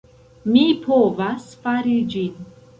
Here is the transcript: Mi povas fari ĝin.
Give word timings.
Mi 0.53 0.63
povas 0.87 1.47
fari 1.67 1.97
ĝin. 2.17 2.53